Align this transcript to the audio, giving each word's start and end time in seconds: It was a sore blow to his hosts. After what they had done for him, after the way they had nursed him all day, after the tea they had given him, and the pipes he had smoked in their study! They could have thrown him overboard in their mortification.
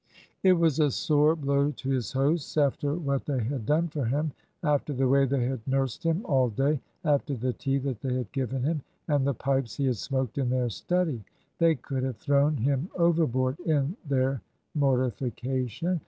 It 0.41 0.53
was 0.53 0.79
a 0.79 0.89
sore 0.89 1.35
blow 1.35 1.69
to 1.69 1.89
his 1.91 2.13
hosts. 2.13 2.57
After 2.57 2.95
what 2.95 3.25
they 3.25 3.43
had 3.43 3.67
done 3.67 3.87
for 3.87 4.05
him, 4.05 4.31
after 4.63 4.93
the 4.93 5.07
way 5.07 5.25
they 5.25 5.43
had 5.45 5.59
nursed 5.67 6.03
him 6.03 6.25
all 6.25 6.49
day, 6.49 6.79
after 7.05 7.35
the 7.35 7.53
tea 7.53 7.77
they 7.77 8.15
had 8.15 8.31
given 8.31 8.63
him, 8.63 8.81
and 9.07 9.27
the 9.27 9.35
pipes 9.35 9.77
he 9.77 9.85
had 9.85 9.97
smoked 9.97 10.39
in 10.39 10.49
their 10.49 10.71
study! 10.71 11.23
They 11.59 11.75
could 11.75 12.01
have 12.01 12.17
thrown 12.17 12.57
him 12.57 12.89
overboard 12.97 13.59
in 13.59 13.95
their 14.07 14.41
mortification. 14.73 15.99